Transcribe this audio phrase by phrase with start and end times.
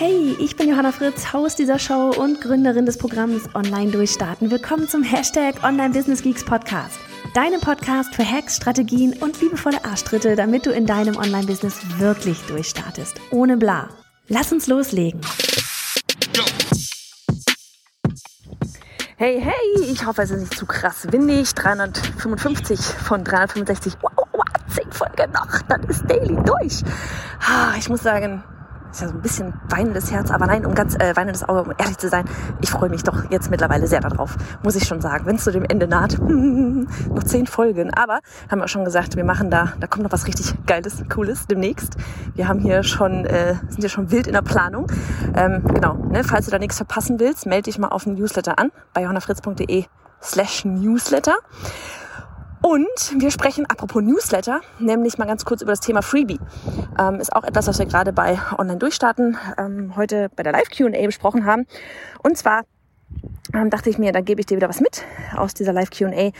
[0.00, 4.48] Hey, ich bin Johanna Fritz, Haus dieser Show und Gründerin des Programms Online Durchstarten.
[4.48, 7.00] Willkommen zum Hashtag Online Business Geeks Podcast.
[7.34, 13.20] Deinem Podcast für Hacks, Strategien und liebevolle Arschtritte, damit du in deinem Online-Business wirklich durchstartest.
[13.32, 13.88] Ohne bla.
[14.28, 15.20] Lass uns loslegen.
[19.16, 21.52] Hey, hey, ich hoffe, es ist nicht zu krass windig.
[21.56, 23.94] 355 von 365.
[24.00, 25.60] Wow, wow, 10 Folgen noch.
[25.62, 26.84] Dann ist Daily durch.
[27.76, 28.44] Ich muss sagen,
[28.90, 31.72] ist ja so ein bisschen weinendes Herz, aber nein, um ganz äh, weinendes Auge, um
[31.76, 32.24] ehrlich zu sein,
[32.60, 35.26] ich freue mich doch jetzt mittlerweile sehr darauf, muss ich schon sagen.
[35.26, 37.92] Wenn es zu dem Ende naht, noch zehn Folgen.
[37.94, 41.02] Aber haben wir auch schon gesagt, wir machen da, da kommt noch was richtig Geiles,
[41.08, 41.96] Cooles demnächst.
[42.34, 44.90] Wir haben hier schon, äh, sind ja schon wild in der Planung.
[45.34, 48.58] Ähm, genau, ne, falls du da nichts verpassen willst, melde dich mal auf den Newsletter
[48.58, 49.84] an bei johannafritz.de
[50.22, 51.36] slash Newsletter.
[52.60, 56.40] Und wir sprechen, apropos Newsletter, nämlich mal ganz kurz über das Thema Freebie.
[56.98, 60.70] Ähm, ist auch etwas, was wir gerade bei Online Durchstarten ähm, heute bei der Live
[60.76, 61.66] Q&A besprochen haben.
[62.22, 62.64] Und zwar
[63.54, 65.04] ähm, dachte ich mir, dann gebe ich dir wieder was mit
[65.36, 66.32] aus dieser Live Q&A.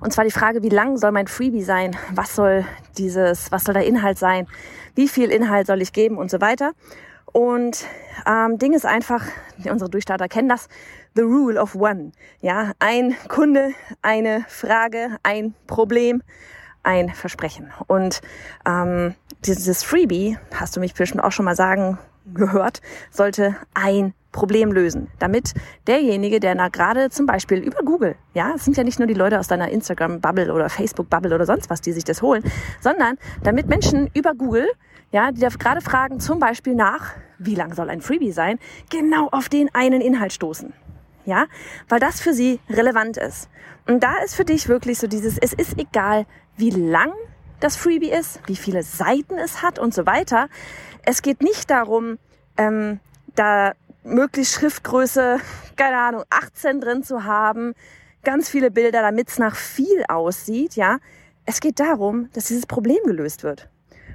[0.00, 1.96] Und zwar die Frage, wie lang soll mein Freebie sein?
[2.12, 2.64] Was soll
[2.96, 4.46] dieses, was soll der Inhalt sein?
[4.94, 6.72] Wie viel Inhalt soll ich geben und so weiter?
[7.32, 7.86] Und
[8.26, 9.24] ähm, Ding ist einfach,
[9.64, 10.68] unsere Durchstarter kennen das,
[11.14, 12.12] the rule of one.
[12.40, 16.22] Ja, ein Kunde, eine Frage, ein Problem,
[16.82, 17.72] ein Versprechen.
[17.86, 18.20] Und
[18.66, 21.98] ähm, dieses Freebie, hast du mich bestimmt auch schon mal sagen
[22.32, 25.54] gehört, sollte ein Problem lösen, damit
[25.86, 29.14] derjenige, der na gerade zum Beispiel über Google, ja, es sind ja nicht nur die
[29.14, 32.42] Leute aus deiner Instagram-Bubble oder Facebook-Bubble oder sonst was, die sich das holen,
[32.80, 34.68] sondern damit Menschen über Google,
[35.12, 38.58] ja, die da gerade fragen zum Beispiel nach, wie lang soll ein Freebie sein,
[38.90, 40.72] genau auf den einen Inhalt stoßen
[41.26, 41.46] ja,
[41.88, 43.50] weil das für sie relevant ist.
[43.86, 46.24] Und da ist für dich wirklich so dieses, es ist egal,
[46.56, 47.12] wie lang
[47.60, 50.48] das Freebie ist, wie viele Seiten es hat und so weiter.
[51.04, 52.18] Es geht nicht darum,
[52.56, 53.00] ähm,
[53.34, 53.72] da
[54.06, 55.38] möglichst Schriftgröße,
[55.76, 57.74] keine Ahnung, 18 drin zu haben,
[58.22, 60.98] ganz viele Bilder, damit es nach viel aussieht, ja.
[61.44, 63.68] Es geht darum, dass dieses Problem gelöst wird.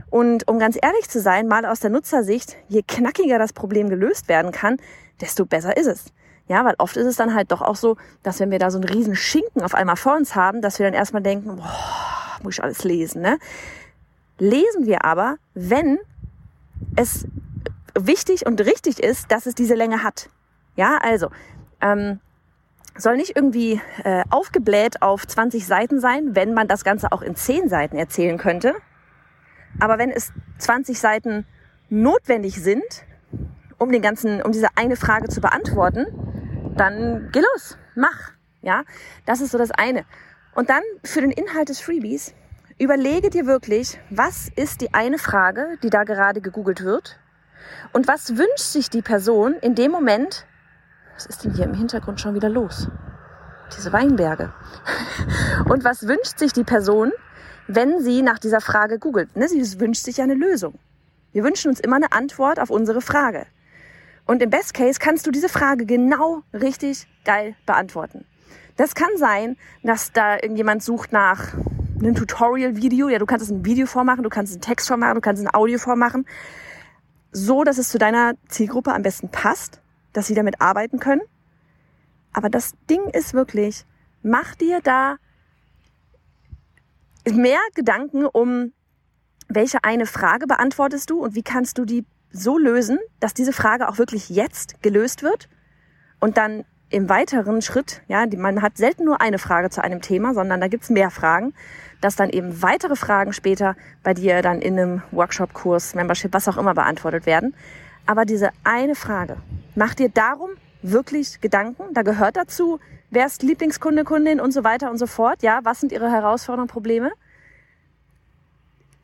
[0.09, 4.27] Und um ganz ehrlich zu sein, mal aus der Nutzersicht, je knackiger das Problem gelöst
[4.27, 4.77] werden kann,
[5.21, 6.05] desto besser ist es.
[6.47, 8.77] Ja, weil oft ist es dann halt doch auch so, dass wenn wir da so
[8.77, 12.55] einen riesen Schinken auf einmal vor uns haben, dass wir dann erstmal denken, boah, muss
[12.55, 13.37] ich alles lesen, ne?
[14.37, 15.99] Lesen wir aber, wenn
[16.97, 17.25] es
[17.99, 20.29] wichtig und richtig ist, dass es diese Länge hat.
[20.75, 21.29] Ja, also,
[21.81, 22.19] ähm,
[22.97, 27.35] soll nicht irgendwie äh, aufgebläht auf 20 Seiten sein, wenn man das Ganze auch in
[27.35, 28.75] 10 Seiten erzählen könnte.
[29.79, 31.45] Aber wenn es 20 Seiten
[31.89, 32.83] notwendig sind,
[33.77, 36.05] um den ganzen, um diese eine Frage zu beantworten,
[36.75, 38.31] dann geh los, mach.
[38.61, 38.83] Ja,
[39.25, 40.05] das ist so das eine.
[40.53, 42.35] Und dann für den Inhalt des Freebies,
[42.77, 47.19] überlege dir wirklich, was ist die eine Frage, die da gerade gegoogelt wird?
[47.93, 50.45] Und was wünscht sich die Person in dem Moment?
[51.15, 52.87] Was ist denn hier im Hintergrund schon wieder los?
[53.77, 54.53] Diese Weinberge.
[55.69, 57.11] Und was wünscht sich die Person,
[57.67, 59.35] wenn sie nach dieser Frage googelt?
[59.35, 60.79] Ne, sie wünscht sich eine Lösung.
[61.31, 63.45] Wir wünschen uns immer eine Antwort auf unsere Frage.
[64.25, 68.25] Und im Best Case kannst du diese Frage genau richtig geil beantworten.
[68.77, 71.53] Das kann sein, dass da irgendjemand sucht nach
[71.99, 73.09] einem Tutorial-Video.
[73.09, 75.41] Ja, du kannst es ein Video vormachen, du kannst es einen Text vormachen, du kannst
[75.41, 76.25] es ein Audio vormachen.
[77.31, 79.81] So, dass es zu deiner Zielgruppe am besten passt,
[80.13, 81.21] dass sie damit arbeiten können.
[82.33, 83.85] Aber das Ding ist wirklich,
[84.21, 85.17] mach dir da
[87.29, 88.73] mehr Gedanken um,
[89.47, 93.89] welche eine Frage beantwortest du und wie kannst du die so lösen, dass diese Frage
[93.89, 95.49] auch wirklich jetzt gelöst wird
[96.19, 100.01] und dann im weiteren Schritt, ja, die, man hat selten nur eine Frage zu einem
[100.01, 101.53] Thema, sondern da gibt's mehr Fragen,
[102.01, 106.47] dass dann eben weitere Fragen später bei dir dann in einem Workshop, Kurs, Membership, was
[106.47, 107.55] auch immer beantwortet werden.
[108.05, 109.37] Aber diese eine Frage,
[109.75, 110.49] mach dir darum
[110.81, 112.79] wirklich Gedanken, da gehört dazu,
[113.09, 116.67] wer ist Lieblingskunde, Kundin und so weiter und so fort, ja, was sind ihre Herausforderungen,
[116.67, 117.11] Probleme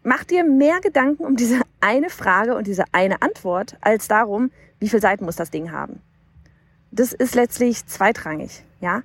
[0.10, 4.88] Mach dir mehr Gedanken um diese eine Frage und diese eine Antwort als darum, wie
[4.88, 6.02] viele Seiten muss das Ding haben.
[6.92, 9.02] Das ist letztlich zweitrangig, ja.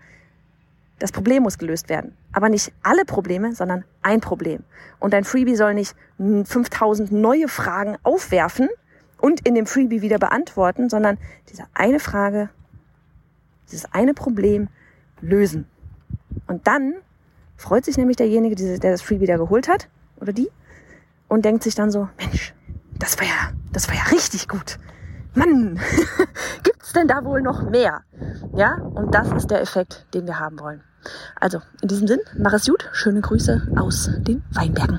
[0.99, 2.17] Das Problem muss gelöst werden.
[2.33, 4.63] Aber nicht alle Probleme, sondern ein Problem.
[5.01, 8.69] Und dein Freebie soll nicht 5000 neue Fragen aufwerfen
[9.21, 11.19] und in dem Freebie wieder beantworten, sondern
[11.49, 12.51] diese eine Frage
[13.73, 14.69] dieses eine Problem
[15.21, 15.67] lösen.
[16.47, 16.95] Und dann
[17.57, 19.89] freut sich nämlich derjenige, der das Free wieder geholt hat,
[20.21, 20.49] oder die,
[21.29, 22.55] und denkt sich dann so, Mensch,
[22.99, 24.79] das war ja, das war ja richtig gut.
[25.35, 25.81] Mann,
[26.83, 28.03] gibt's denn da wohl noch mehr?
[28.57, 30.83] Ja, und das ist der Effekt, den wir haben wollen.
[31.39, 32.89] Also, in diesem Sinn, mach es gut.
[32.93, 34.99] Schöne Grüße aus den Weinbergen.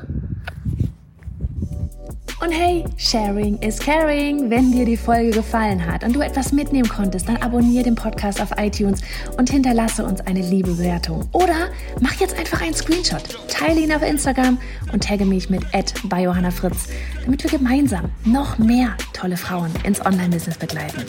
[2.41, 4.49] Und hey, Sharing is Caring.
[4.49, 8.41] Wenn dir die Folge gefallen hat und du etwas mitnehmen konntest, dann abonniere den Podcast
[8.41, 9.01] auf iTunes
[9.37, 11.27] und hinterlasse uns eine liebe Bewertung.
[11.33, 11.69] Oder
[11.99, 14.57] mach jetzt einfach einen Screenshot, teile ihn auf Instagram
[14.93, 15.63] und tagge mich mit
[16.05, 16.87] bei Johanna Fritz,
[17.23, 21.03] damit wir gemeinsam noch mehr tolle Frauen ins Online-Business begleiten.